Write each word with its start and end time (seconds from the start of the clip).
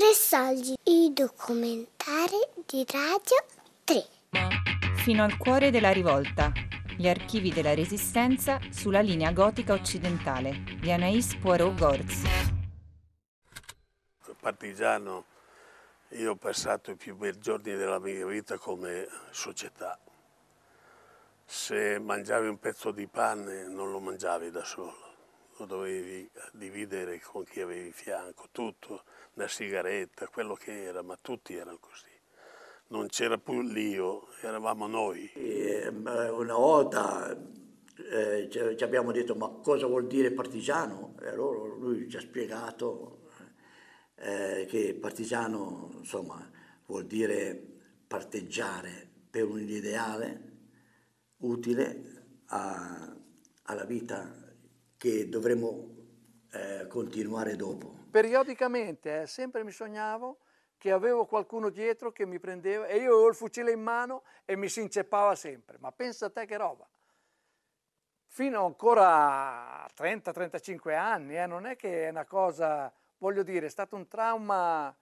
Pressalgi, 0.00 0.78
i 0.84 1.12
documentari 1.12 2.40
di 2.64 2.86
Radio 2.90 3.36
3. 3.84 4.06
Fino 4.94 5.22
al 5.22 5.36
cuore 5.36 5.70
della 5.70 5.92
rivolta. 5.92 6.50
Gli 6.96 7.06
archivi 7.06 7.52
della 7.52 7.74
Resistenza 7.74 8.58
sulla 8.70 9.00
linea 9.00 9.30
gotica 9.30 9.74
occidentale 9.74 10.64
di 10.80 10.90
Anaïs 10.90 11.38
Poirot-Gorz. 11.38 12.22
Partigiano, 14.40 15.26
io 16.12 16.30
ho 16.30 16.36
passato 16.36 16.92
i 16.92 16.96
più 16.96 17.14
bei 17.14 17.38
giorni 17.38 17.74
della 17.74 17.98
mia 17.98 18.24
vita 18.24 18.56
come 18.56 19.06
società. 19.32 19.98
Se 21.44 21.98
mangiavi 21.98 22.48
un 22.48 22.58
pezzo 22.58 22.90
di 22.90 23.06
pane 23.06 23.68
non 23.68 23.90
lo 23.90 24.00
mangiavi 24.00 24.50
da 24.50 24.64
solo, 24.64 25.09
lo 25.60 25.66
dovevi 25.66 26.30
dividere 26.52 27.20
con 27.20 27.44
chi 27.44 27.60
avevi 27.60 27.92
fianco, 27.92 28.48
tutto, 28.50 29.04
una 29.34 29.46
sigaretta, 29.46 30.26
quello 30.28 30.54
che 30.54 30.84
era, 30.84 31.02
ma 31.02 31.18
tutti 31.20 31.54
erano 31.54 31.78
così. 31.78 32.08
Non 32.88 33.08
c'era 33.08 33.36
più 33.36 33.60
l'io, 33.60 34.28
eravamo 34.40 34.86
noi. 34.86 35.30
E, 35.34 35.86
una 35.88 36.54
volta 36.54 37.36
eh, 38.10 38.48
ci 38.50 38.82
abbiamo 38.82 39.12
detto 39.12 39.34
ma 39.34 39.48
cosa 39.62 39.86
vuol 39.86 40.06
dire 40.06 40.32
partigiano? 40.32 41.14
E 41.20 41.28
allora 41.28 41.74
lui 41.74 42.08
ci 42.08 42.16
ha 42.16 42.20
spiegato 42.20 43.28
eh, 44.16 44.66
che 44.66 44.94
partigiano 44.94 45.90
insomma, 45.98 46.50
vuol 46.86 47.04
dire 47.04 47.54
parteggiare 48.06 49.08
per 49.30 49.44
un 49.44 49.60
ideale 49.60 50.48
utile 51.38 52.42
a, 52.46 53.14
alla 53.64 53.84
vita 53.84 54.49
che 55.00 55.30
dovremo 55.30 55.88
eh, 56.52 56.86
continuare 56.86 57.56
dopo. 57.56 57.90
Periodicamente, 58.10 59.22
eh, 59.22 59.26
sempre 59.26 59.64
mi 59.64 59.70
sognavo 59.70 60.40
che 60.76 60.90
avevo 60.90 61.24
qualcuno 61.24 61.70
dietro 61.70 62.12
che 62.12 62.26
mi 62.26 62.38
prendeva 62.38 62.84
e 62.84 62.98
io 62.98 63.12
avevo 63.14 63.28
il 63.28 63.34
fucile 63.34 63.72
in 63.72 63.80
mano 63.80 64.24
e 64.44 64.56
mi 64.56 64.68
si 64.68 64.82
inceppava 64.82 65.34
sempre. 65.36 65.78
Ma 65.80 65.90
pensa 65.90 66.26
a 66.26 66.30
te 66.30 66.44
che 66.44 66.58
roba. 66.58 66.86
Fino 68.26 68.66
ancora 68.66 69.84
a 69.84 69.90
30-35 69.96 70.94
anni, 70.94 71.38
eh, 71.38 71.46
non 71.46 71.64
è 71.64 71.76
che 71.76 72.04
è 72.04 72.10
una 72.10 72.26
cosa, 72.26 72.92
voglio 73.16 73.42
dire, 73.42 73.66
è 73.66 73.70
stato 73.70 73.96
un 73.96 74.06
trauma 74.06 74.94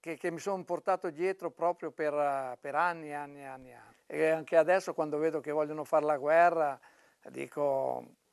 che, 0.00 0.16
che 0.16 0.30
mi 0.30 0.38
sono 0.38 0.64
portato 0.64 1.10
dietro 1.10 1.50
proprio 1.50 1.90
per, 1.90 2.56
per 2.58 2.74
anni 2.74 3.08
e 3.08 3.12
anni 3.12 3.40
e 3.40 3.44
anni, 3.44 3.74
anni. 3.74 3.96
E 4.06 4.30
anche 4.30 4.56
adesso 4.56 4.94
quando 4.94 5.18
vedo 5.18 5.40
che 5.40 5.50
vogliono 5.50 5.84
fare 5.84 6.06
la 6.06 6.16
guerra, 6.16 6.80
dico, 7.28 8.24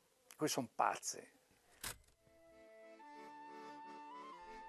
qui 0.44 0.50
sono 0.50 0.70
pazzi. 0.76 1.20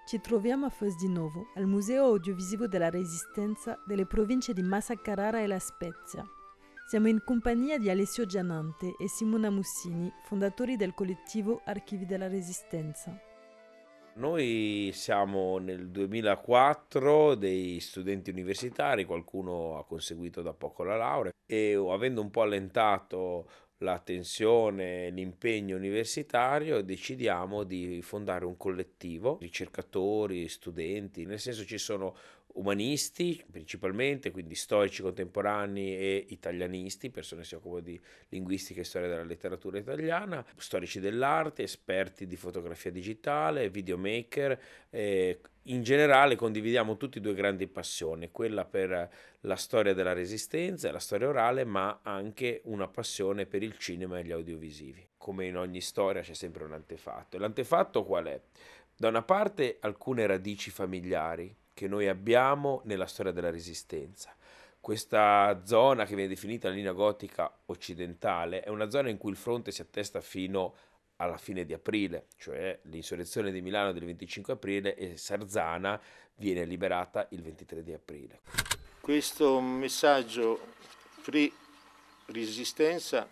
Ci 0.06 0.20
troviamo 0.20 0.66
a 0.66 0.70
Fos 0.70 0.96
di 0.96 1.08
Novo, 1.08 1.48
al 1.56 1.66
Museo 1.66 2.04
Audiovisivo 2.04 2.68
della 2.68 2.90
Resistenza 2.90 3.82
delle 3.84 4.06
province 4.06 4.52
di 4.52 4.62
Massa 4.62 4.94
Carrara 4.94 5.40
e 5.40 5.48
La 5.48 5.58
Spezia. 5.58 6.24
Siamo 6.86 7.08
in 7.08 7.24
compagnia 7.24 7.78
di 7.78 7.90
Alessio 7.90 8.24
Gianante 8.24 8.94
e 9.00 9.08
Simona 9.08 9.50
Mussini, 9.50 10.12
fondatori 10.22 10.76
del 10.76 10.94
collettivo 10.94 11.62
Archivi 11.64 12.06
della 12.06 12.28
Resistenza. 12.28 13.18
Noi 14.16 14.92
siamo 14.92 15.58
nel 15.58 15.88
2004 15.88 17.34
dei 17.34 17.80
studenti 17.80 18.30
universitari, 18.30 19.04
qualcuno 19.04 19.76
ha 19.78 19.84
conseguito 19.84 20.40
da 20.40 20.52
poco 20.52 20.84
la 20.84 20.96
laurea 20.96 21.32
e 21.44 21.74
avendo 21.74 22.20
un 22.20 22.30
po' 22.30 22.42
allentato 22.42 23.48
la 23.84 24.00
tensione, 24.00 25.10
l'impegno 25.10 25.76
universitario, 25.76 26.82
decidiamo 26.82 27.62
di 27.62 28.00
fondare 28.02 28.44
un 28.44 28.56
collettivo, 28.56 29.38
ricercatori, 29.40 30.48
studenti, 30.48 31.24
nel 31.24 31.38
senso 31.38 31.64
ci 31.64 31.78
sono 31.78 32.16
umanisti 32.54 33.42
principalmente, 33.50 34.30
quindi 34.30 34.54
storici 34.54 35.02
contemporanei 35.02 35.96
e 35.96 36.26
italianisti, 36.28 37.10
persone 37.10 37.42
che 37.42 37.48
si 37.48 37.54
occupano 37.54 37.80
di 37.80 38.00
linguistica 38.28 38.80
e 38.80 38.84
storia 38.84 39.08
della 39.08 39.24
letteratura 39.24 39.78
italiana, 39.78 40.44
storici 40.56 41.00
dell'arte, 41.00 41.62
esperti 41.62 42.26
di 42.26 42.36
fotografia 42.36 42.90
digitale, 42.90 43.70
videomaker. 43.70 44.60
Eh, 44.90 45.40
in 45.68 45.82
generale 45.82 46.36
condividiamo 46.36 46.96
tutti 46.98 47.20
due 47.20 47.32
grandi 47.32 47.66
passioni, 47.66 48.30
quella 48.30 48.64
per 48.66 49.10
la 49.40 49.56
storia 49.56 49.94
della 49.94 50.12
resistenza 50.12 50.88
e 50.88 50.92
la 50.92 50.98
storia 50.98 51.28
orale, 51.28 51.64
ma 51.64 52.00
anche 52.02 52.60
una 52.64 52.86
passione 52.86 53.46
per 53.46 53.62
il 53.62 53.78
cinema 53.78 54.18
e 54.18 54.24
gli 54.24 54.32
audiovisivi. 54.32 55.08
Come 55.16 55.46
in 55.46 55.56
ogni 55.56 55.80
storia 55.80 56.20
c'è 56.20 56.34
sempre 56.34 56.64
un 56.64 56.72
antefatto. 56.72 57.36
E 57.36 57.40
l'antefatto 57.40 58.04
qual 58.04 58.26
è? 58.26 58.40
Da 58.96 59.08
una 59.08 59.22
parte 59.22 59.78
alcune 59.80 60.26
radici 60.26 60.70
familiari, 60.70 61.54
che 61.74 61.88
noi 61.88 62.08
abbiamo 62.08 62.80
nella 62.84 63.06
storia 63.06 63.32
della 63.32 63.50
resistenza. 63.50 64.34
Questa 64.80 65.62
zona 65.64 66.04
che 66.04 66.14
viene 66.14 66.28
definita 66.28 66.68
la 66.68 66.74
linea 66.74 66.92
gotica 66.92 67.52
occidentale 67.66 68.60
è 68.60 68.68
una 68.68 68.88
zona 68.90 69.08
in 69.08 69.18
cui 69.18 69.30
il 69.30 69.36
fronte 69.36 69.72
si 69.72 69.80
attesta 69.80 70.20
fino 70.20 70.74
alla 71.16 71.36
fine 71.36 71.64
di 71.64 71.72
aprile, 71.72 72.26
cioè 72.36 72.78
l'insurrezione 72.84 73.50
di 73.50 73.60
Milano 73.60 73.92
del 73.92 74.04
25 74.04 74.52
aprile 74.52 74.94
e 74.94 75.16
Sarzana 75.16 76.00
viene 76.36 76.64
liberata 76.64 77.26
il 77.30 77.42
23 77.42 77.82
di 77.82 77.92
aprile. 77.92 78.40
Questo 79.00 79.60
messaggio 79.60 80.60
free 81.20 81.50
resistenza 82.26 83.28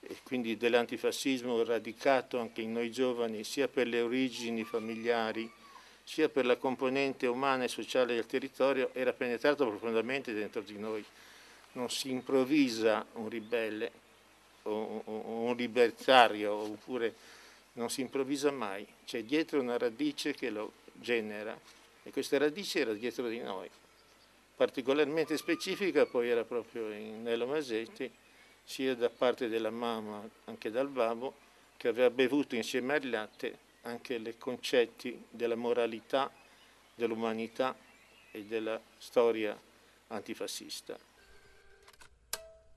e 0.00 0.16
quindi 0.22 0.56
dell'antifascismo 0.56 1.62
radicato 1.62 2.38
anche 2.38 2.62
in 2.62 2.72
noi 2.72 2.90
giovani 2.90 3.44
sia 3.44 3.68
per 3.68 3.86
le 3.86 4.00
origini 4.00 4.64
familiari 4.64 5.50
sia 6.10 6.28
per 6.28 6.44
la 6.44 6.56
componente 6.56 7.28
umana 7.28 7.62
e 7.62 7.68
sociale 7.68 8.16
del 8.16 8.26
territorio, 8.26 8.90
era 8.94 9.12
penetrato 9.12 9.64
profondamente 9.64 10.32
dentro 10.32 10.60
di 10.60 10.76
noi. 10.76 11.04
Non 11.74 11.88
si 11.88 12.10
improvvisa 12.10 13.06
un 13.12 13.28
ribelle 13.28 13.92
o 14.62 15.04
un 15.06 15.54
libertario, 15.56 16.52
oppure 16.52 17.14
non 17.74 17.90
si 17.90 18.00
improvvisa 18.00 18.50
mai, 18.50 18.84
c'è 19.06 19.22
dietro 19.22 19.60
una 19.60 19.78
radice 19.78 20.34
che 20.34 20.50
lo 20.50 20.72
genera 20.94 21.56
e 22.02 22.10
questa 22.10 22.38
radice 22.38 22.80
era 22.80 22.92
dietro 22.92 23.28
di 23.28 23.38
noi. 23.38 23.70
Particolarmente 24.56 25.36
specifica 25.36 26.06
poi 26.06 26.28
era 26.28 26.42
proprio 26.42 26.90
in 26.90 27.22
Nello 27.22 27.46
Masetti, 27.46 28.10
sia 28.64 28.96
da 28.96 29.10
parte 29.10 29.48
della 29.48 29.70
mamma 29.70 30.28
che 30.58 30.72
dal 30.72 30.88
babbo, 30.88 31.34
che 31.76 31.86
aveva 31.86 32.10
bevuto 32.10 32.56
insieme 32.56 32.94
al 32.94 33.08
latte 33.08 33.68
anche 33.82 34.14
i 34.14 34.38
concetti 34.38 35.24
della 35.30 35.56
moralità, 35.56 36.30
dell'umanità 36.94 37.76
e 38.30 38.44
della 38.44 38.80
storia 38.98 39.58
antifascista. 40.08 40.98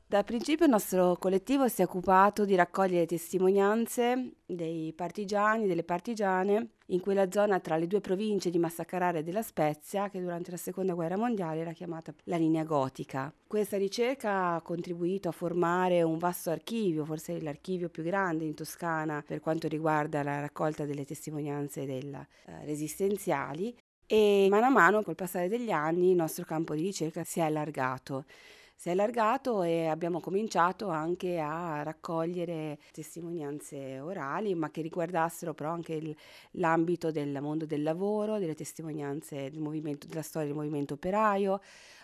Da 0.05 0.23
principio 0.23 0.65
il 0.65 0.71
nostro 0.71 1.15
collettivo 1.15 1.67
si 1.67 1.81
è 1.81 1.85
occupato 1.85 2.45
di 2.45 2.53
raccogliere 2.53 3.07
testimonianze 3.07 4.33
dei 4.45 4.93
partigiani, 4.93 5.65
delle 5.65 5.83
partigiane 5.83 6.73
in 6.93 6.99
quella 6.99 7.29
zona 7.31 7.59
tra 7.59 7.75
le 7.75 7.87
due 7.87 8.01
province 8.01 8.49
di 8.49 8.59
Massa 8.59 8.85
Carrara 8.85 9.17
e 9.17 9.23
della 9.23 9.41
Spezia 9.41 10.09
che 10.09 10.21
durante 10.21 10.51
la 10.51 10.57
seconda 10.57 10.93
guerra 10.93 11.17
mondiale 11.17 11.61
era 11.61 11.71
chiamata 11.71 12.13
la 12.25 12.37
linea 12.37 12.63
gotica. 12.63 13.33
Questa 13.47 13.77
ricerca 13.77 14.53
ha 14.53 14.61
contribuito 14.61 15.27
a 15.27 15.31
formare 15.31 16.03
un 16.03 16.17
vasto 16.17 16.51
archivio, 16.51 17.03
forse 17.03 17.41
l'archivio 17.41 17.89
più 17.89 18.03
grande 18.03 18.45
in 18.45 18.53
Toscana 18.53 19.23
per 19.25 19.39
quanto 19.39 19.67
riguarda 19.67 20.23
la 20.23 20.39
raccolta 20.39 20.85
delle 20.85 21.05
testimonianze 21.05 21.85
della, 21.85 22.25
eh, 22.45 22.65
resistenziali 22.65 23.75
e 24.05 24.47
mano 24.49 24.65
a 24.65 24.69
mano 24.69 25.01
col 25.01 25.15
passare 25.15 25.47
degli 25.47 25.71
anni 25.71 26.11
il 26.11 26.15
nostro 26.15 26.45
campo 26.45 26.75
di 26.75 26.81
ricerca 26.81 27.23
si 27.23 27.39
è 27.39 27.43
allargato 27.43 28.25
si 28.75 28.89
è 28.89 28.91
allargato 28.91 29.63
e 29.63 29.87
abbiamo 29.87 30.19
cominciato 30.19 30.89
anche 30.89 31.39
a 31.39 31.83
raccogliere 31.83 32.79
testimonianze 32.91 33.99
orali, 33.99 34.55
ma 34.55 34.71
che 34.71 34.81
riguardassero 34.81 35.53
però 35.53 35.71
anche 35.71 35.93
il, 35.93 36.15
l'ambito 36.51 37.11
del 37.11 37.39
mondo 37.41 37.65
del 37.65 37.83
lavoro, 37.83 38.39
delle 38.39 38.55
testimonianze 38.55 39.49
del 39.49 39.61
della 40.07 40.21
storia 40.21 40.47
del 40.47 40.57
movimento 40.57 40.95
operaio, 40.95 41.61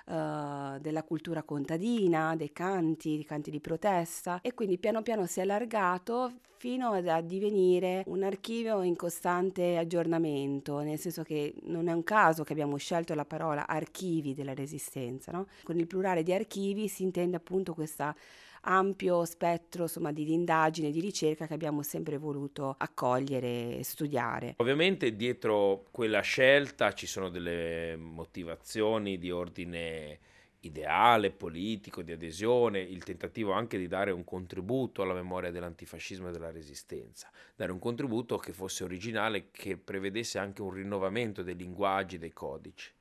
uh, 0.10 0.80
della 0.80 1.04
cultura 1.04 1.44
contadina, 1.44 2.36
dei 2.36 2.52
canti, 2.52 3.16
dei 3.16 3.26
canti 3.26 3.52
di 3.52 3.60
protesta 3.60 4.40
e 4.42 4.54
quindi 4.54 4.78
piano 4.78 5.02
piano 5.02 5.26
si 5.26 5.40
è 5.40 5.44
allargato 5.44 6.34
fino 6.58 6.92
a 6.92 7.22
divenire 7.22 8.04
un 8.08 8.22
archivio 8.22 8.82
in 8.82 8.98
costante 8.98 9.78
aggiornamento, 9.78 10.80
nel 10.80 11.00
senso 11.00 11.24
che 11.24 11.54
non 11.64 11.88
è 11.88 11.94
un 11.94 12.04
caso 12.04 12.44
che 12.44 12.52
abbiamo 12.52 12.76
scelto 12.76 13.14
la 13.14 13.24
parola 13.24 13.66
archivi 13.66 14.34
della 14.34 14.54
resistenza, 14.54 15.32
no? 15.32 15.48
con 15.64 15.80
il 15.80 15.88
plurale 15.88 16.22
di 16.22 16.34
archivi 16.34 16.90
si 16.90 17.04
intende 17.04 17.38
appunto 17.38 17.74
questo 17.74 18.14
ampio 18.62 19.26
spettro 19.26 19.84
insomma, 19.84 20.12
di 20.12 20.32
indagine, 20.32 20.92
di 20.92 21.00
ricerca 21.00 21.48
che 21.48 21.54
abbiamo 21.54 21.82
sempre 21.82 22.18
voluto 22.18 22.76
accogliere 22.78 23.78
e 23.78 23.84
studiare. 23.84 24.56
Ovviamente 24.58 25.16
dietro 25.16 25.86
quella 25.92 26.22
scelta 26.22 26.94
ci 26.94 27.08
sono 27.08 27.30
delle 27.30 27.96
motivazioni 27.98 29.18
di 29.18 29.32
ordine 29.32 30.20
ideale 30.62 31.32
politico 31.32 32.02
di 32.02 32.12
adesione, 32.12 32.80
il 32.80 33.04
tentativo 33.04 33.54
anche 33.54 33.78
di 33.78 33.88
dare 33.88 34.12
un 34.12 34.24
contributo 34.24 35.02
alla 35.02 35.14
memoria 35.14 35.52
dell'antifascismo 35.52 36.30
e 36.30 36.32
della 36.32 36.52
resistenza, 36.52 37.30
dare 37.56 37.72
un 37.72 37.80
contributo 37.80 38.38
che 38.38 38.52
fosse 38.52 38.84
originale, 38.84 39.52
che 39.52 39.78
prevedesse 39.78 40.38
anche 40.38 40.62
un 40.62 40.72
rinnovamento 40.72 41.44
dei 41.44 41.56
linguaggi, 41.56 42.18
dei 42.18 42.34
codici, 42.34 42.92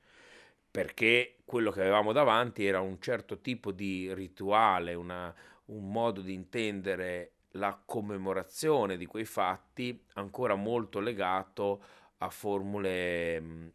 perché 0.70 1.37
quello 1.44 1.70
che 1.70 1.81
avevamo 1.81 2.12
davanti 2.12 2.65
era 2.67 2.81
un 2.81 3.00
certo 3.00 3.41
tipo 3.41 3.73
di 3.73 4.12
rituale, 4.15 4.94
una, 4.94 5.35
un 5.67 5.91
modo 5.91 6.20
di 6.20 6.32
intendere 6.35 7.32
la 7.53 7.81
commemorazione 7.85 8.97
di 8.97 9.06
quei 9.06 9.25
fatti 9.25 10.05
ancora 10.15 10.55
molto 10.55 11.00
legato 11.00 11.82
a 12.19 12.31
formule 12.31 13.41
mh, 13.41 13.73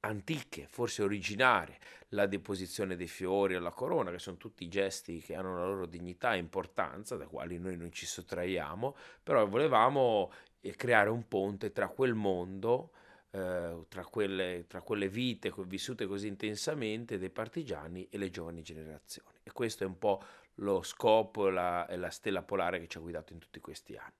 antiche, 0.00 0.66
forse 0.68 1.02
originarie, 1.02 1.78
la 2.08 2.26
deposizione 2.26 2.96
dei 2.96 3.08
fiori 3.08 3.54
alla 3.54 3.70
corona, 3.70 4.10
che 4.10 4.18
sono 4.18 4.36
tutti 4.36 4.68
gesti 4.68 5.20
che 5.20 5.34
hanno 5.34 5.56
la 5.58 5.66
loro 5.66 5.86
dignità 5.86 6.34
e 6.34 6.38
importanza, 6.38 7.16
da 7.16 7.26
quali 7.26 7.58
noi 7.58 7.76
non 7.76 7.90
ci 7.92 8.06
sottraiamo, 8.06 8.96
però 9.22 9.46
volevamo 9.46 10.30
eh, 10.60 10.74
creare 10.76 11.10
un 11.10 11.26
ponte 11.26 11.72
tra 11.72 11.88
quel 11.88 12.14
mondo, 12.14 12.90
eh, 13.34 13.86
tra, 13.88 14.04
quelle, 14.04 14.64
tra 14.68 14.80
quelle 14.80 15.08
vite 15.08 15.52
vissute 15.66 16.06
così 16.06 16.28
intensamente 16.28 17.18
dei 17.18 17.30
partigiani 17.30 18.06
e 18.08 18.16
le 18.16 18.30
giovani 18.30 18.62
generazioni. 18.62 19.40
E 19.42 19.50
questo 19.50 19.82
è 19.82 19.86
un 19.88 19.98
po' 19.98 20.22
lo 20.58 20.82
scopo 20.82 21.48
la, 21.48 21.84
e 21.86 21.96
la 21.96 22.10
stella 22.10 22.42
polare 22.42 22.78
che 22.78 22.86
ci 22.86 22.98
ha 22.98 23.00
guidato 23.00 23.32
in 23.32 23.40
tutti 23.40 23.58
questi 23.58 23.96
anni. 23.96 24.14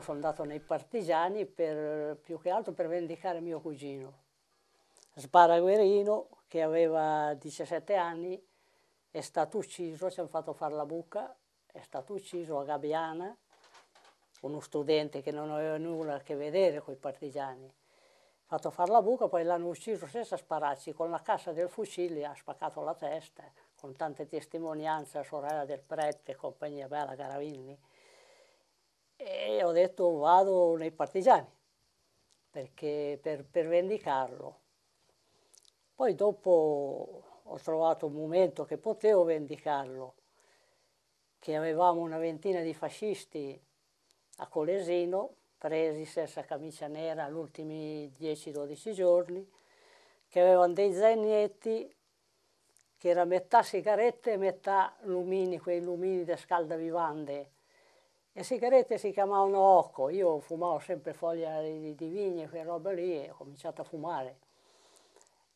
Sono 0.00 0.16
andato 0.16 0.44
nei 0.44 0.60
partigiani 0.60 1.44
per, 1.44 2.16
più 2.16 2.40
che 2.40 2.48
altro 2.48 2.72
per 2.72 2.88
vendicare 2.88 3.40
mio 3.40 3.60
cugino. 3.60 4.24
Sparaguerino, 5.14 6.28
che 6.48 6.62
aveva 6.62 7.34
17 7.34 7.94
anni, 7.96 8.42
è 9.10 9.20
stato 9.20 9.58
ucciso, 9.58 10.10
ci 10.10 10.20
hanno 10.20 10.28
fatto 10.28 10.54
fare 10.54 10.74
la 10.74 10.86
buca, 10.86 11.34
è 11.66 11.80
stato 11.80 12.14
ucciso 12.14 12.58
a 12.58 12.64
Gabbiana, 12.64 13.36
uno 14.40 14.60
studente 14.60 15.22
che 15.22 15.30
non 15.30 15.50
aveva 15.50 15.76
nulla 15.78 16.14
a 16.14 16.20
che 16.20 16.34
vedere 16.34 16.80
con 16.80 16.94
i 16.94 16.98
partigiani. 16.98 17.72
Fatto 18.44 18.70
fare 18.70 18.92
la 18.92 19.02
buca, 19.02 19.28
poi 19.28 19.42
l'hanno 19.42 19.68
ucciso 19.68 20.06
senza 20.06 20.36
spararci, 20.36 20.92
con 20.92 21.10
la 21.10 21.20
cassa 21.20 21.52
del 21.52 21.68
fucile 21.68 22.24
ha 22.24 22.34
spaccato 22.34 22.82
la 22.82 22.94
testa, 22.94 23.42
con 23.80 23.96
tante 23.96 24.26
testimonianze, 24.26 25.18
la 25.18 25.24
sorella 25.24 25.64
del 25.64 25.80
prete, 25.80 26.36
compagnia 26.36 26.86
bella, 26.86 27.14
Garavini 27.14 27.78
e 29.16 29.64
ho 29.64 29.72
detto 29.72 30.18
vado 30.18 30.76
nei 30.76 30.90
partigiani 30.90 31.48
perché 32.50 33.18
per, 33.20 33.44
per 33.44 33.66
vendicarlo. 33.66 34.60
Poi 35.94 36.14
dopo 36.14 37.22
ho 37.42 37.58
trovato 37.58 38.06
un 38.06 38.14
momento 38.14 38.64
che 38.64 38.78
potevo 38.78 39.24
vendicarlo, 39.24 40.14
che 41.38 41.54
avevamo 41.54 42.00
una 42.00 42.18
ventina 42.18 42.60
di 42.60 42.72
fascisti 42.72 43.62
a 44.36 44.46
Colesino, 44.46 45.34
presi 45.58 46.04
senza 46.04 46.42
camicia 46.42 46.86
nera 46.86 47.28
gli 47.28 47.34
ultimi 47.34 48.12
10-12 48.18 48.92
giorni, 48.92 49.50
che 50.28 50.40
avevano 50.40 50.72
dei 50.72 50.92
zainetti 50.92 51.94
che 52.98 53.08
era 53.08 53.24
metà 53.24 53.62
sigarette 53.62 54.32
e 54.32 54.36
metà 54.36 54.94
lumini, 55.02 55.58
quei 55.58 55.82
lumini 55.82 56.24
da 56.24 56.36
scaldavivande 56.36 57.50
le 58.36 58.42
sigarette 58.42 58.98
si 58.98 59.12
chiamavano 59.12 59.58
Occo, 59.58 60.10
io 60.10 60.40
fumavo 60.40 60.78
sempre 60.78 61.14
foglia 61.14 61.62
di, 61.62 61.94
di 61.94 62.08
vigna 62.08 62.44
e 62.44 62.48
quelle 62.50 62.64
robe 62.64 62.92
lì 62.92 63.14
e 63.14 63.30
ho 63.30 63.34
cominciato 63.34 63.80
a 63.80 63.84
fumare. 63.84 64.36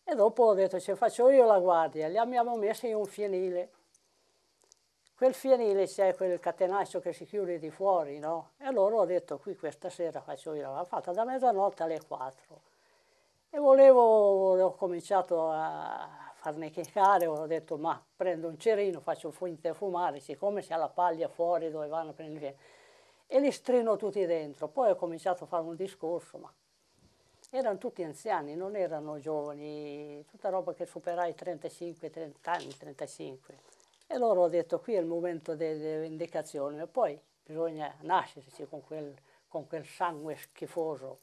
E 0.02 0.14
dopo 0.14 0.44
ho 0.44 0.54
detto, 0.54 0.80
ce 0.80 0.96
faccio 0.96 1.28
io 1.28 1.44
la 1.44 1.58
guardia, 1.58 2.08
li 2.08 2.16
abbiamo 2.16 2.56
messi 2.56 2.88
in 2.88 2.94
un 2.94 3.04
fienile. 3.04 3.70
Quel 5.20 5.34
fienile 5.34 5.84
c'è 5.84 6.14
quel 6.14 6.40
catenaccio 6.40 6.98
che 7.00 7.12
si 7.12 7.26
chiude 7.26 7.58
di 7.58 7.68
fuori, 7.68 8.18
no? 8.18 8.52
E 8.56 8.64
allora 8.64 8.96
ho 8.96 9.04
detto, 9.04 9.36
qui 9.36 9.54
questa 9.54 9.90
sera 9.90 10.22
faccio 10.22 10.54
io, 10.54 10.74
l'ho 10.74 10.84
fatta 10.84 11.12
da 11.12 11.24
mezzanotte 11.26 11.82
alle 11.82 12.00
4. 12.00 12.60
E 13.50 13.58
volevo, 13.58 14.58
ho 14.58 14.74
cominciato 14.76 15.50
a 15.50 16.32
farne 16.36 16.70
chiacchiere, 16.70 17.26
ho 17.26 17.46
detto 17.46 17.76
ma 17.76 18.02
prendo 18.16 18.48
un 18.48 18.58
cerino, 18.58 19.00
faccio 19.00 19.30
finta 19.30 19.74
fumare, 19.74 20.20
siccome 20.20 20.62
c'è 20.62 20.74
la 20.78 20.88
paglia 20.88 21.28
fuori 21.28 21.70
dove 21.70 21.88
vanno 21.88 22.12
a 22.12 22.14
prendere 22.14 22.46
il 22.46 22.54
e 23.26 23.40
li 23.40 23.52
strino 23.52 23.96
tutti 23.96 24.24
dentro. 24.24 24.68
Poi 24.68 24.88
ho 24.92 24.96
cominciato 24.96 25.44
a 25.44 25.46
fare 25.46 25.64
un 25.64 25.76
discorso, 25.76 26.38
ma 26.38 26.50
erano 27.50 27.76
tutti 27.76 28.02
anziani, 28.02 28.54
non 28.54 28.74
erano 28.74 29.18
giovani, 29.18 30.24
tutta 30.30 30.48
roba 30.48 30.72
che 30.72 30.86
superai 30.86 31.34
35, 31.34 32.08
30 32.08 32.50
anni, 32.50 32.74
35. 32.74 33.79
E 34.12 34.18
loro 34.18 34.42
ho 34.42 34.48
detto 34.48 34.80
qui 34.80 34.94
è 34.94 34.98
il 34.98 35.06
momento 35.06 35.54
delle 35.54 36.04
indicazioni 36.04 36.80
e 36.80 36.88
poi 36.88 37.16
bisogna 37.44 37.94
nascerci 38.00 38.66
con 38.68 38.82
quel, 38.82 39.14
con 39.46 39.68
quel 39.68 39.86
sangue 39.86 40.34
schifoso 40.34 41.20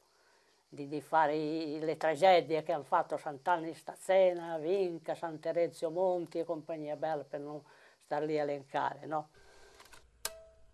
di, 0.69 0.87
di 0.87 1.01
fare 1.01 1.35
i, 1.35 1.79
le 1.79 1.97
tragedie 1.97 2.63
che 2.63 2.71
hanno 2.71 2.85
fatto 2.85 3.17
Sant'Anni 3.17 3.73
Stazzena, 3.73 4.57
Vinca, 4.57 5.15
San 5.15 5.37
Terenzio 5.37 5.89
Monti 5.89 6.39
e 6.39 6.45
compagnia 6.45 6.95
bella 6.95 7.25
per 7.25 7.41
non 7.41 7.61
star 8.05 8.23
lì 8.23 8.39
a 8.39 8.43
elencare, 8.43 9.05
no? 9.05 9.31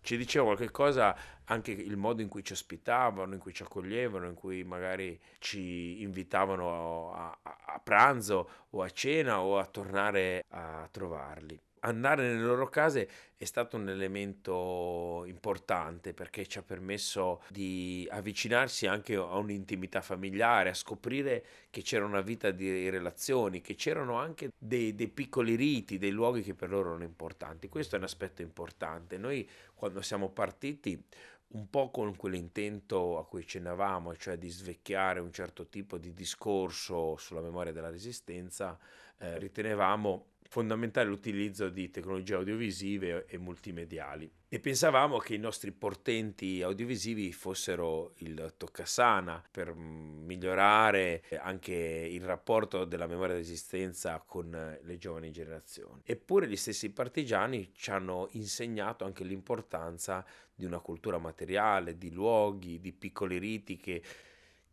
Ci 0.00 0.16
diceva 0.16 0.44
qualche 0.44 0.70
cosa 0.70 1.16
anche 1.46 1.72
il 1.72 1.96
modo 1.96 2.22
in 2.22 2.28
cui 2.28 2.44
ci 2.44 2.52
ospitavano, 2.52 3.34
in 3.34 3.40
cui 3.40 3.52
ci 3.52 3.64
accoglievano, 3.64 4.28
in 4.28 4.34
cui 4.34 4.62
magari 4.62 5.20
ci 5.40 6.00
invitavano 6.02 7.12
a, 7.12 7.38
a, 7.42 7.58
a 7.64 7.80
pranzo 7.82 8.48
o 8.70 8.82
a 8.82 8.90
cena 8.90 9.40
o 9.40 9.58
a 9.58 9.66
tornare 9.66 10.44
a 10.50 10.88
trovarli 10.92 11.60
andare 11.84 12.22
nelle 12.22 12.42
loro 12.42 12.68
case 12.68 13.08
è 13.36 13.44
stato 13.44 13.76
un 13.76 13.88
elemento 13.88 15.24
importante 15.26 16.14
perché 16.14 16.46
ci 16.46 16.58
ha 16.58 16.62
permesso 16.62 17.42
di 17.48 18.06
avvicinarsi 18.10 18.86
anche 18.86 19.14
a 19.14 19.36
un'intimità 19.36 20.00
familiare, 20.00 20.70
a 20.70 20.74
scoprire 20.74 21.44
che 21.70 21.82
c'era 21.82 22.04
una 22.04 22.22
vita 22.22 22.50
di 22.50 22.88
relazioni, 22.88 23.60
che 23.60 23.74
c'erano 23.74 24.18
anche 24.18 24.50
dei, 24.56 24.94
dei 24.94 25.08
piccoli 25.08 25.54
riti, 25.56 25.98
dei 25.98 26.10
luoghi 26.10 26.42
che 26.42 26.54
per 26.54 26.70
loro 26.70 26.90
erano 26.90 27.04
importanti. 27.04 27.68
Questo 27.68 27.96
è 27.96 27.98
un 27.98 28.04
aspetto 28.04 28.40
importante. 28.42 29.18
Noi 29.18 29.48
quando 29.74 30.00
siamo 30.00 30.30
partiti 30.30 31.02
un 31.48 31.68
po' 31.70 31.90
con 31.90 32.16
quell'intento 32.16 33.18
a 33.18 33.26
cui 33.26 33.46
cenavamo, 33.46 34.16
cioè 34.16 34.36
di 34.36 34.48
svecchiare 34.48 35.20
un 35.20 35.32
certo 35.32 35.68
tipo 35.68 35.98
di 35.98 36.12
discorso 36.12 37.16
sulla 37.16 37.40
memoria 37.40 37.72
della 37.72 37.90
resistenza, 37.90 38.76
eh, 39.18 39.38
ritenevamo 39.38 40.32
fondamentale 40.48 41.08
l'utilizzo 41.08 41.68
di 41.68 41.90
tecnologie 41.90 42.34
audiovisive 42.34 43.26
e 43.26 43.38
multimediali 43.38 44.30
e 44.54 44.60
pensavamo 44.60 45.18
che 45.18 45.34
i 45.34 45.38
nostri 45.38 45.72
portenti 45.72 46.62
audiovisivi 46.62 47.32
fossero 47.32 48.12
il 48.18 48.54
toccasana 48.56 49.42
per 49.50 49.74
migliorare 49.74 51.24
anche 51.40 51.74
il 51.74 52.22
rapporto 52.22 52.84
della 52.84 53.08
memoria 53.08 53.34
d'esistenza 53.34 54.22
con 54.24 54.78
le 54.80 54.96
giovani 54.96 55.32
generazioni. 55.32 56.02
Eppure 56.04 56.46
gli 56.46 56.54
stessi 56.54 56.92
partigiani 56.92 57.72
ci 57.74 57.90
hanno 57.90 58.28
insegnato 58.32 59.04
anche 59.04 59.24
l'importanza 59.24 60.24
di 60.54 60.64
una 60.64 60.78
cultura 60.78 61.18
materiale, 61.18 61.98
di 61.98 62.12
luoghi, 62.12 62.78
di 62.78 62.92
piccoli 62.92 63.38
riti 63.38 63.76
che 63.76 64.02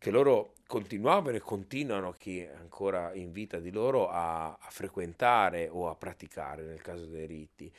che 0.02 0.10
loro 0.10 0.54
continuavano 0.66 1.36
e 1.36 1.40
continuano, 1.40 2.10
chi 2.10 2.40
è 2.40 2.52
ancora 2.58 3.14
in 3.14 3.30
vita 3.30 3.60
di 3.60 3.70
loro, 3.70 4.08
a, 4.08 4.48
a 4.48 4.68
frequentare 4.68 5.68
o 5.68 5.88
a 5.88 5.94
praticare 5.94 6.64
nel 6.64 6.82
caso 6.82 7.06
dei 7.06 7.24
riti. 7.24 7.72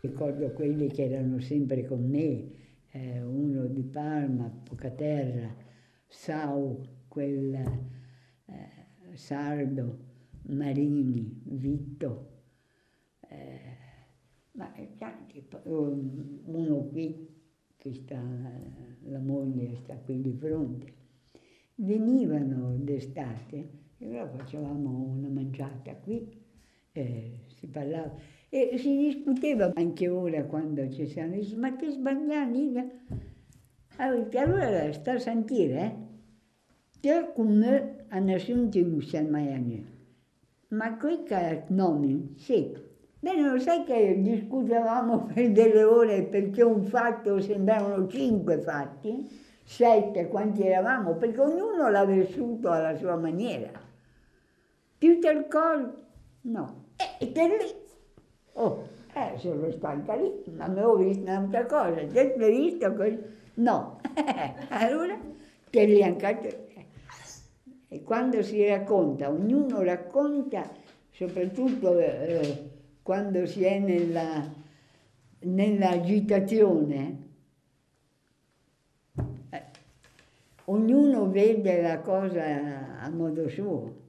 Ricordo 0.00 0.52
quelli 0.52 0.86
che 0.86 1.06
erano 1.06 1.40
sempre 1.40 1.84
con 1.84 2.08
me, 2.08 2.52
eh, 2.92 3.20
uno 3.22 3.66
di 3.66 3.82
Palma, 3.82 4.48
Pocaterra, 4.48 5.52
Sau, 6.06 6.86
quel 7.08 7.52
eh, 8.44 9.14
sardo, 9.14 9.98
Marini, 10.42 11.42
Vitto, 11.46 12.42
eh, 13.28 13.76
ma 14.52 14.72
tanti, 14.98 15.44
uno 15.64 16.76
qui 16.84 17.28
che 17.76 17.92
sta, 17.92 18.22
la 19.02 19.18
moglie 19.18 19.74
sta 19.74 19.96
qui 19.96 20.20
di 20.20 20.32
fronte 20.32 20.98
venivano 21.80 22.76
d'estate 22.76 23.68
e 23.98 24.06
allora 24.06 24.28
facevamo 24.28 25.14
una 25.16 25.28
mangiata 25.28 25.94
qui, 25.94 26.28
eh, 26.92 27.40
si 27.54 27.66
parlava 27.66 28.14
e 28.48 28.76
si 28.78 28.96
discuteva 28.96 29.72
anche 29.74 30.08
ora 30.08 30.44
quando 30.44 30.90
ci 30.90 31.06
siamo, 31.06 31.34
dice, 31.34 31.56
ma 31.56 31.76
che 31.76 31.90
sbagliani? 31.90 32.74
Allora 33.96 34.92
sta 34.92 35.12
a 35.12 35.18
sentire, 35.18 35.80
eh? 35.80 36.08
Te 37.00 37.30
come 37.34 38.06
hanno 38.08 38.34
assunto 38.34 38.78
in 38.78 39.00
Salmaiani. 39.00 39.98
Ma 40.68 40.96
quei 40.96 41.24
nomi, 41.68 42.34
sì. 42.36 42.74
Beh, 43.20 43.36
non 43.36 43.60
sai 43.60 43.84
che 43.84 44.20
discutevamo 44.20 45.26
per 45.26 45.52
delle 45.52 45.84
ore 45.84 46.24
perché 46.24 46.62
un 46.62 46.82
fatto 46.84 47.40
sembravano 47.40 48.06
cinque 48.08 48.58
fatti? 48.58 49.28
Sette 49.64 50.28
quanti 50.28 50.66
eravamo, 50.66 51.14
perché 51.14 51.40
ognuno 51.40 51.88
l'ha 51.88 52.04
vissuto 52.04 52.70
alla 52.70 52.96
sua 52.96 53.16
maniera. 53.16 53.70
Il 54.98 55.46
corpo? 55.48 55.98
No. 56.42 56.84
E 57.18 57.32
te 57.32 57.46
lì? 57.46 57.74
Oh, 58.54 58.88
eh, 59.14 59.38
sono 59.38 59.70
stanca 59.70 60.14
lì, 60.14 60.30
ma 60.56 60.64
avevo 60.64 60.96
visto 60.96 61.22
un'altra 61.22 61.66
cosa. 61.66 62.04
Te 62.06 62.34
l'hai 62.36 62.50
visto 62.50 62.92
così? 62.94 63.18
No. 63.54 64.00
allora, 64.68 65.18
te 65.70 65.84
li 65.84 66.02
anche... 66.02 66.66
E 67.88 68.02
quando 68.04 68.42
si 68.42 68.64
racconta, 68.66 69.30
ognuno 69.30 69.82
racconta, 69.82 70.70
soprattutto 71.10 71.98
eh, 71.98 72.70
quando 73.02 73.46
si 73.46 73.64
è 73.64 73.80
nella, 73.80 74.48
nell'agitazione, 75.40 77.29
ognuno 80.70 81.28
vede 81.28 81.82
la 81.82 82.00
cosa 82.00 83.00
a 83.00 83.10
modo 83.10 83.48
suo. 83.48 84.08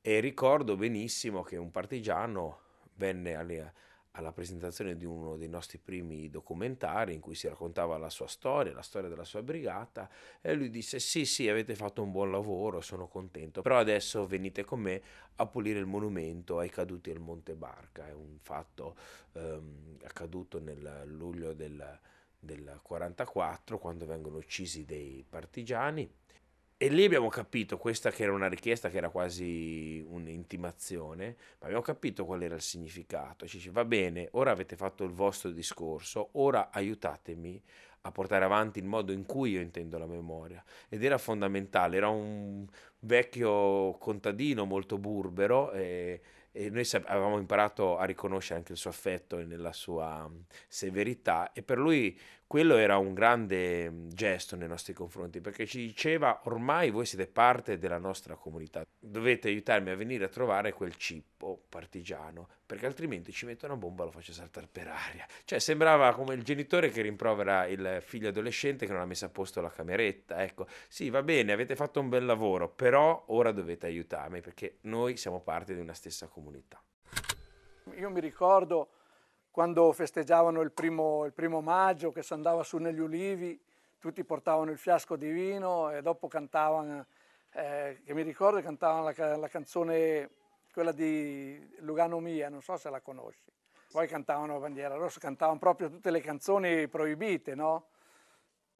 E 0.00 0.20
ricordo 0.20 0.76
benissimo 0.76 1.42
che 1.42 1.56
un 1.56 1.70
partigiano 1.70 2.60
venne 2.94 3.34
alle, 3.34 3.72
alla 4.12 4.32
presentazione 4.32 4.96
di 4.96 5.04
uno 5.04 5.36
dei 5.36 5.48
nostri 5.48 5.78
primi 5.78 6.30
documentari 6.30 7.14
in 7.14 7.20
cui 7.20 7.34
si 7.34 7.48
raccontava 7.48 7.98
la 7.98 8.10
sua 8.10 8.26
storia, 8.26 8.72
la 8.72 8.82
storia 8.82 9.08
della 9.08 9.24
sua 9.24 9.42
brigata 9.42 10.08
e 10.40 10.54
lui 10.54 10.70
disse 10.70 10.98
sì 10.98 11.24
sì 11.24 11.48
avete 11.48 11.74
fatto 11.74 12.02
un 12.02 12.10
buon 12.10 12.30
lavoro, 12.30 12.80
sono 12.80 13.06
contento, 13.08 13.60
però 13.60 13.78
adesso 13.78 14.26
venite 14.26 14.64
con 14.64 14.80
me 14.80 15.02
a 15.36 15.46
pulire 15.46 15.78
il 15.78 15.86
monumento 15.86 16.58
ai 16.58 16.70
caduti 16.70 17.10
al 17.10 17.20
Monte 17.20 17.54
Barca, 17.54 18.06
è 18.06 18.12
un 18.12 18.38
fatto 18.40 18.96
ehm, 19.32 19.98
accaduto 20.04 20.60
nel 20.60 21.04
luglio 21.06 21.52
del, 21.52 21.98
del 22.38 22.80
44 22.82 23.78
quando 23.78 24.06
vengono 24.06 24.36
uccisi 24.36 24.84
dei 24.84 25.24
partigiani 25.28 26.10
e 26.80 26.86
lì 26.90 27.04
abbiamo 27.04 27.26
capito, 27.28 27.76
questa 27.76 28.12
che 28.12 28.22
era 28.22 28.32
una 28.32 28.46
richiesta 28.46 28.88
che 28.88 28.98
era 28.98 29.08
quasi 29.08 30.00
un'intimazione, 30.06 31.36
ma 31.58 31.64
abbiamo 31.66 31.82
capito 31.82 32.24
qual 32.24 32.40
era 32.40 32.54
il 32.54 32.60
significato. 32.60 33.48
Ci 33.48 33.56
dice, 33.56 33.72
va 33.72 33.84
bene, 33.84 34.28
ora 34.32 34.52
avete 34.52 34.76
fatto 34.76 35.02
il 35.02 35.10
vostro 35.10 35.50
discorso, 35.50 36.28
ora 36.34 36.70
aiutatemi 36.70 37.60
a 38.02 38.12
portare 38.12 38.44
avanti 38.44 38.78
il 38.78 38.84
modo 38.84 39.10
in 39.10 39.26
cui 39.26 39.50
io 39.50 39.60
intendo 39.60 39.98
la 39.98 40.06
memoria. 40.06 40.62
Ed 40.88 41.02
era 41.02 41.18
fondamentale, 41.18 41.96
era 41.96 42.10
un 42.10 42.64
vecchio 43.00 43.98
contadino 43.98 44.64
molto 44.64 44.98
burbero 44.98 45.72
e, 45.72 46.20
e 46.52 46.70
noi 46.70 46.88
avevamo 47.04 47.38
imparato 47.38 47.98
a 47.98 48.04
riconoscere 48.04 48.58
anche 48.58 48.72
il 48.72 48.78
suo 48.78 48.90
affetto 48.90 49.36
nella 49.44 49.72
sua 49.72 50.30
severità 50.66 51.52
e 51.52 51.62
per 51.62 51.78
lui 51.78 52.18
quello 52.46 52.76
era 52.76 52.96
un 52.96 53.12
grande 53.12 54.06
gesto 54.08 54.56
nei 54.56 54.68
nostri 54.68 54.94
confronti 54.94 55.40
perché 55.40 55.66
ci 55.66 55.78
diceva 55.78 56.40
ormai 56.44 56.90
voi 56.90 57.04
siete 57.04 57.26
parte 57.26 57.78
della 57.78 57.98
nostra 57.98 58.36
comunità, 58.36 58.86
dovete 58.98 59.48
aiutarmi 59.48 59.90
a 59.90 59.96
venire 59.96 60.24
a 60.24 60.28
trovare 60.28 60.72
quel 60.72 60.96
cippo 61.38 61.62
partigiano 61.68 62.48
perché 62.66 62.86
altrimenti 62.86 63.32
ci 63.32 63.46
metto 63.46 63.64
una 63.66 63.76
bomba 63.76 64.02
e 64.02 64.06
lo 64.06 64.12
faccio 64.12 64.32
saltare 64.32 64.68
per 64.70 64.88
aria. 64.88 65.26
Cioè 65.44 65.58
sembrava 65.60 66.12
come 66.12 66.34
il 66.34 66.42
genitore 66.42 66.90
che 66.90 67.00
rimprovera 67.00 67.66
il 67.66 67.98
figlio 68.02 68.28
adolescente 68.28 68.84
che 68.84 68.92
non 68.92 69.00
ha 69.00 69.06
messo 69.06 69.24
a 69.24 69.28
posto 69.28 69.60
la 69.60 69.70
cameretta. 69.70 70.42
Ecco, 70.42 70.66
sì, 70.88 71.08
va 71.08 71.22
bene, 71.22 71.52
avete 71.52 71.76
fatto 71.76 72.00
un 72.00 72.08
bel 72.08 72.26
lavoro, 72.26 72.68
però 72.68 73.24
ora 73.28 73.52
dovete 73.52 73.86
aiutarmi 73.86 74.40
perché 74.40 74.78
noi 74.82 75.16
siamo 75.16 75.40
parte 75.40 75.74
di 75.74 75.80
una 75.80 75.94
stessa 75.94 76.26
comunità. 76.26 76.82
Io 77.96 78.10
mi 78.10 78.20
ricordo 78.20 78.88
quando 79.50 79.90
festeggiavano 79.92 80.60
il 80.60 80.72
primo, 80.72 81.24
il 81.24 81.32
primo 81.32 81.60
maggio, 81.60 82.12
che 82.12 82.22
si 82.22 82.32
andava 82.32 82.62
su 82.62 82.76
negli 82.76 83.00
ulivi, 83.00 83.58
tutti 83.98 84.22
portavano 84.24 84.70
il 84.70 84.78
fiasco 84.78 85.16
di 85.16 85.30
vino 85.30 85.90
e 85.90 86.02
dopo 86.02 86.28
cantavano, 86.28 87.06
eh, 87.52 88.02
che 88.04 88.14
mi 88.14 88.22
ricordo 88.22 88.60
cantavano 88.60 89.10
la, 89.10 89.36
la, 89.36 89.48
canzone, 89.48 90.28
quella 90.72 90.92
di 90.92 91.76
Lugano 91.78 92.20
Mia, 92.20 92.48
non 92.48 92.62
so 92.62 92.76
se 92.76 92.90
la 92.90 93.00
conosci. 93.00 93.52
Poi 93.90 94.06
cantavano 94.06 94.58
Bandiera 94.58 94.94
Rossa, 94.94 95.18
cantavano 95.18 95.58
proprio 95.58 95.88
tutte 95.88 96.10
le 96.10 96.20
canzoni 96.20 96.88
proibite, 96.88 97.54
no? 97.54 97.88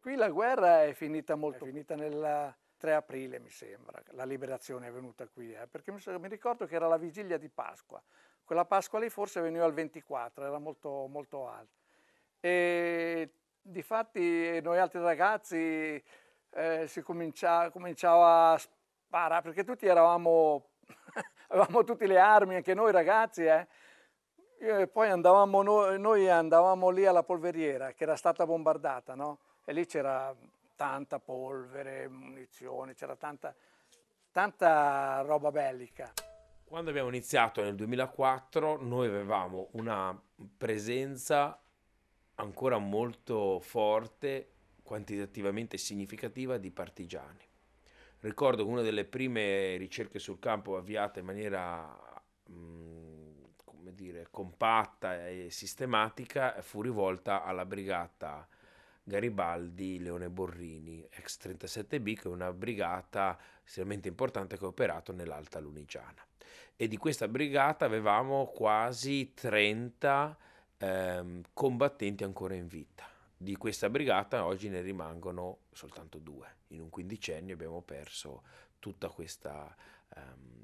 Qui 0.00 0.14
la 0.14 0.28
guerra 0.28 0.84
è 0.84 0.92
finita 0.92 1.34
molto, 1.34 1.64
è 1.64 1.66
finita 1.66 1.96
nel 1.96 2.54
3 2.76 2.94
aprile 2.94 3.38
mi 3.40 3.50
sembra, 3.50 4.00
la 4.10 4.24
liberazione 4.24 4.86
è 4.86 4.92
venuta 4.92 5.26
qui, 5.26 5.52
eh, 5.52 5.66
perché 5.66 5.90
mi, 5.90 6.00
mi 6.18 6.28
ricordo 6.28 6.66
che 6.66 6.76
era 6.76 6.86
la 6.86 6.96
vigilia 6.96 7.36
di 7.36 7.48
Pasqua, 7.48 8.00
quella 8.44 8.64
Pasqua 8.64 8.98
lì 8.98 9.10
forse 9.10 9.40
veniva 9.40 9.64
al 9.64 9.74
24, 9.74 10.46
era 10.46 10.58
molto, 10.58 11.06
molto 11.06 11.48
alta. 11.48 11.76
E 12.40 13.30
difatti 13.60 14.60
noi 14.62 14.78
altri 14.78 15.00
ragazzi 15.00 16.02
eh, 16.50 16.86
si 16.86 17.02
cominciava, 17.02 17.70
cominciava, 17.70 18.52
a 18.52 18.58
sparare, 18.58 19.42
perché 19.42 19.64
tutti 19.64 19.86
eravamo, 19.86 20.68
avevamo 21.48 21.84
tutte 21.84 22.06
le 22.06 22.18
armi, 22.18 22.56
anche 22.56 22.74
noi 22.74 22.92
ragazzi, 22.92 23.44
eh. 23.44 23.66
E 24.60 24.88
poi 24.88 25.08
andavamo 25.08 25.62
noi, 25.62 26.00
noi, 26.00 26.28
andavamo 26.28 26.90
lì 26.90 27.06
alla 27.06 27.22
polveriera 27.22 27.92
che 27.92 28.02
era 28.02 28.16
stata 28.16 28.44
bombardata, 28.44 29.14
no? 29.14 29.38
E 29.64 29.72
lì 29.72 29.86
c'era 29.86 30.34
tanta 30.74 31.18
polvere, 31.20 32.08
munizioni, 32.08 32.94
c'era 32.94 33.14
tanta, 33.14 33.54
tanta 34.32 35.20
roba 35.20 35.52
bellica. 35.52 36.12
Quando 36.64 36.90
abbiamo 36.90 37.08
iniziato 37.08 37.62
nel 37.62 37.74
2004 37.76 38.82
noi 38.82 39.06
avevamo 39.06 39.68
una 39.72 40.20
presenza 40.56 41.58
ancora 42.34 42.78
molto 42.78 43.58
forte, 43.60 44.50
quantitativamente 44.82 45.76
significativa 45.78 46.56
di 46.56 46.70
partigiani. 46.70 47.47
Ricordo 48.20 48.64
che 48.64 48.70
una 48.70 48.82
delle 48.82 49.04
prime 49.04 49.76
ricerche 49.76 50.18
sul 50.18 50.38
campo 50.38 50.76
avviate 50.76 51.20
in 51.20 51.26
maniera 51.26 51.96
mm, 52.50 53.42
come 53.64 53.94
dire, 53.94 54.26
compatta 54.30 55.28
e 55.28 55.48
sistematica 55.50 56.60
fu 56.62 56.82
rivolta 56.82 57.44
alla 57.44 57.64
brigata 57.64 58.46
Garibaldi 59.02 60.00
Leone 60.00 60.28
Borrini, 60.28 61.06
ex 61.10 61.38
37B, 61.40 62.14
che 62.14 62.22
è 62.24 62.32
una 62.32 62.52
brigata 62.52 63.38
estremamente 63.64 64.08
importante 64.08 64.58
che 64.58 64.64
ha 64.64 64.68
operato 64.68 65.12
nell'Alta 65.12 65.60
Lunigiana 65.60 66.26
e 66.80 66.86
di 66.86 66.96
questa 66.96 67.26
brigata 67.26 67.86
avevamo 67.86 68.46
quasi 68.46 69.32
30 69.34 70.36
ehm, 70.78 71.42
combattenti 71.52 72.22
ancora 72.22 72.54
in 72.54 72.68
vita. 72.68 73.04
Di 73.40 73.54
questa 73.54 73.88
brigata 73.88 74.44
oggi 74.44 74.68
ne 74.68 74.80
rimangono 74.80 75.60
soltanto 75.70 76.18
due. 76.18 76.56
In 76.68 76.80
un 76.80 76.90
quindicennio 76.90 77.54
abbiamo 77.54 77.82
perso 77.82 78.42
tutta 78.80 79.08
questa 79.08 79.72
ehm, 80.16 80.58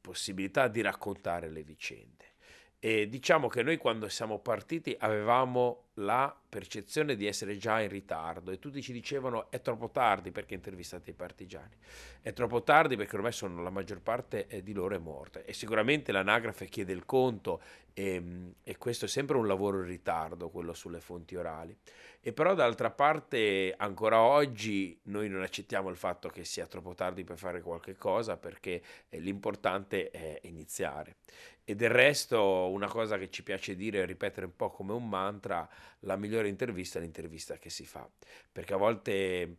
possibilità 0.00 0.68
di 0.68 0.80
raccontare 0.80 1.50
le 1.50 1.64
vicende. 1.64 2.34
E 2.78 3.08
diciamo 3.08 3.48
che 3.48 3.64
noi 3.64 3.78
quando 3.78 4.08
siamo 4.08 4.38
partiti 4.38 4.94
avevamo 4.96 5.83
la 5.98 6.34
percezione 6.48 7.14
di 7.14 7.26
essere 7.26 7.56
già 7.56 7.80
in 7.80 7.88
ritardo 7.88 8.50
e 8.50 8.58
tutti 8.58 8.82
ci 8.82 8.92
dicevano 8.92 9.50
è 9.50 9.60
troppo 9.60 9.90
tardi 9.90 10.30
perché 10.30 10.54
intervistate 10.54 11.10
i 11.10 11.14
partigiani. 11.14 11.76
È 12.20 12.32
troppo 12.32 12.62
tardi 12.62 12.96
perché 12.96 13.16
ormai 13.16 13.32
sono, 13.32 13.62
la 13.62 13.70
maggior 13.70 14.00
parte 14.00 14.46
di 14.62 14.72
loro 14.72 14.94
è 14.94 14.98
morta 14.98 15.42
e 15.44 15.52
sicuramente 15.52 16.10
l'anagrafe 16.10 16.66
chiede 16.66 16.92
il 16.92 17.04
conto 17.04 17.60
e, 17.92 18.14
ehm, 18.14 18.54
e 18.62 18.76
questo 18.76 19.04
è 19.04 19.08
sempre 19.08 19.36
un 19.36 19.46
lavoro 19.46 19.78
in 19.78 19.86
ritardo, 19.86 20.50
quello 20.50 20.74
sulle 20.74 21.00
fonti 21.00 21.36
orali. 21.36 21.76
E 22.20 22.32
però 22.32 22.54
d'altra 22.54 22.90
parte 22.90 23.74
ancora 23.76 24.20
oggi 24.22 24.98
noi 25.04 25.28
non 25.28 25.42
accettiamo 25.42 25.90
il 25.90 25.96
fatto 25.96 26.28
che 26.28 26.44
sia 26.44 26.66
troppo 26.66 26.94
tardi 26.94 27.22
per 27.22 27.36
fare 27.36 27.60
qualche 27.60 27.96
cosa 27.96 28.38
perché 28.38 28.82
eh, 29.10 29.18
l'importante 29.18 30.10
è 30.10 30.40
iniziare. 30.44 31.16
E 31.64 31.74
del 31.74 31.90
resto 31.90 32.68
una 32.68 32.88
cosa 32.88 33.18
che 33.18 33.30
ci 33.30 33.42
piace 33.42 33.74
dire 33.74 34.00
e 34.00 34.06
ripetere 34.06 34.46
un 34.46 34.56
po' 34.56 34.70
come 34.70 34.92
un 34.92 35.08
mantra, 35.08 35.68
la 36.00 36.16
migliore 36.16 36.48
intervista 36.48 36.98
è 36.98 37.02
l'intervista 37.02 37.56
che 37.58 37.70
si 37.70 37.84
fa, 37.84 38.08
perché 38.50 38.74
a 38.74 38.78
volte 38.78 39.56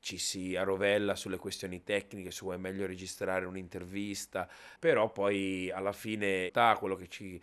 ci 0.00 0.18
si 0.18 0.56
arrovella 0.56 1.14
sulle 1.14 1.36
questioni 1.36 1.84
tecniche, 1.84 2.30
su 2.30 2.48
è 2.48 2.56
meglio 2.56 2.86
registrare 2.86 3.46
un'intervista, 3.46 4.48
però 4.78 5.10
poi 5.12 5.70
alla 5.70 5.92
fine 5.92 6.50
quello 6.76 6.96
che 6.96 7.08
ci 7.08 7.40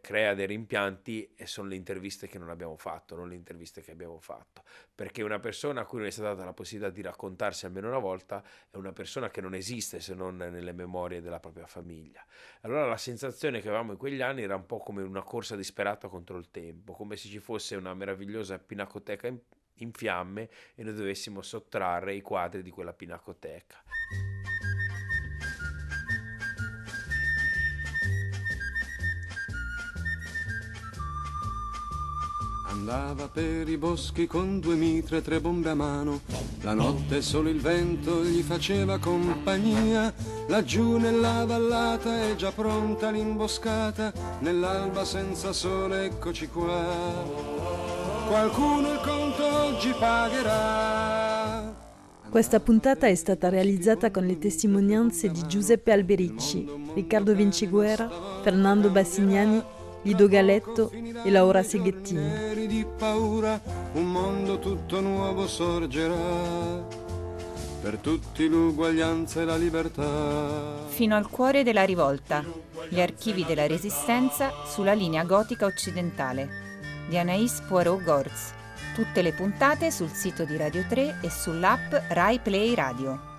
crea 0.00 0.34
dei 0.34 0.46
rimpianti 0.46 1.32
e 1.34 1.46
sono 1.46 1.68
le 1.68 1.76
interviste 1.76 2.26
che 2.26 2.38
non 2.38 2.50
abbiamo 2.50 2.76
fatto, 2.76 3.16
non 3.16 3.28
le 3.28 3.34
interviste 3.34 3.80
che 3.80 3.92
abbiamo 3.92 4.18
fatto, 4.18 4.62
perché 4.94 5.22
una 5.22 5.38
persona 5.38 5.82
a 5.82 5.84
cui 5.84 5.98
non 5.98 6.06
è 6.06 6.10
stata 6.10 6.30
data 6.30 6.44
la 6.44 6.52
possibilità 6.52 6.92
di 6.92 7.02
raccontarsi 7.02 7.66
almeno 7.66 7.88
una 7.88 7.98
volta 7.98 8.42
è 8.70 8.76
una 8.76 8.92
persona 8.92 9.30
che 9.30 9.40
non 9.40 9.54
esiste 9.54 10.00
se 10.00 10.14
non 10.14 10.36
nelle 10.36 10.72
memorie 10.72 11.20
della 11.20 11.40
propria 11.40 11.66
famiglia. 11.66 12.24
Allora 12.62 12.86
la 12.86 12.96
sensazione 12.96 13.60
che 13.60 13.68
avevamo 13.68 13.92
in 13.92 13.98
quegli 13.98 14.20
anni 14.20 14.42
era 14.42 14.56
un 14.56 14.66
po' 14.66 14.78
come 14.78 15.02
una 15.02 15.22
corsa 15.22 15.56
disperata 15.56 16.08
contro 16.08 16.36
il 16.36 16.50
tempo, 16.50 16.92
come 16.92 17.16
se 17.16 17.28
ci 17.28 17.38
fosse 17.38 17.76
una 17.76 17.94
meravigliosa 17.94 18.58
pinacoteca 18.58 19.26
in, 19.26 19.38
in 19.74 19.92
fiamme 19.92 20.48
e 20.74 20.82
noi 20.82 20.94
dovessimo 20.94 21.42
sottrarre 21.42 22.14
i 22.14 22.20
quadri 22.20 22.62
di 22.62 22.70
quella 22.70 22.92
pinacoteca. 22.92 23.82
Andava 32.78 33.26
per 33.26 33.68
i 33.70 33.78
boschi 33.78 34.26
con 34.26 34.60
due 34.60 34.74
mitre 34.74 35.16
e 35.16 35.22
tre 35.22 35.40
bombe 35.40 35.70
a 35.70 35.74
mano. 35.74 36.20
La 36.60 36.74
notte 36.74 37.22
solo 37.22 37.48
il 37.48 37.58
vento 37.58 38.22
gli 38.22 38.42
faceva 38.42 38.98
compagnia. 38.98 40.12
Laggiù 40.48 40.98
nella 40.98 41.46
vallata 41.46 42.28
è 42.28 42.36
già 42.36 42.52
pronta 42.52 43.10
l'imboscata. 43.10 44.12
Nell'alba 44.40 45.06
senza 45.06 45.54
sole 45.54 46.04
eccoci 46.04 46.48
qua. 46.48 46.84
Qualcuno 48.28 48.92
il 48.92 49.00
conto 49.02 49.44
oggi 49.44 49.94
pagherà. 49.98 51.74
Questa 52.28 52.60
puntata 52.60 53.06
è 53.06 53.14
stata 53.14 53.48
realizzata 53.48 54.10
con 54.10 54.26
le 54.26 54.38
testimonianze 54.38 55.30
di 55.30 55.46
Giuseppe 55.46 55.92
Albericci, 55.92 56.68
Riccardo 56.94 57.34
Vinciguerra, 57.34 58.10
Fernando 58.42 58.90
Bassignani, 58.90 59.62
Lido 60.06 60.28
Galetto 60.28 60.92
e 60.92 61.30
Laura 61.30 61.64
Seghettini. 61.64 62.68
di 62.68 62.86
paura 62.96 63.60
un 63.94 64.08
mondo 64.08 64.60
tutto 64.60 65.00
nuovo 65.00 65.48
sorgerà. 65.48 66.14
Per 67.82 67.98
tutti 67.98 68.46
l'uguaglianza 68.46 69.40
e 69.40 69.44
la 69.44 69.56
libertà. 69.56 70.86
Fino 70.86 71.16
al 71.16 71.28
cuore 71.28 71.64
della 71.64 71.82
rivolta. 71.82 72.44
Gli 72.88 73.00
archivi 73.00 73.44
della 73.44 73.66
Resistenza 73.66 74.52
sulla 74.64 74.92
linea 74.92 75.24
gotica 75.24 75.66
occidentale 75.66 76.48
di 77.08 77.18
Anaïs 77.18 77.62
Poirot-Gorz. 77.66 78.52
Tutte 78.94 79.22
le 79.22 79.32
puntate 79.32 79.90
sul 79.90 80.10
sito 80.10 80.44
di 80.44 80.56
Radio 80.56 80.84
3 80.88 81.18
e 81.20 81.30
sull'app 81.30 81.92
Rai 82.10 82.38
Play 82.38 82.74
Radio. 82.74 83.35